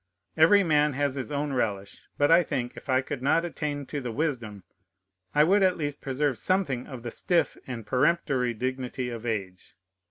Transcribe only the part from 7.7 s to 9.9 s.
peremptory dignity of age.